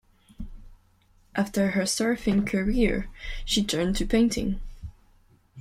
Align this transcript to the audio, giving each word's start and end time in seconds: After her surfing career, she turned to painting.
After 1.35 1.69
her 1.71 1.83
surfing 1.83 2.47
career, 2.47 3.07
she 3.45 3.63
turned 3.63 3.95
to 3.97 4.05
painting. 4.07 4.59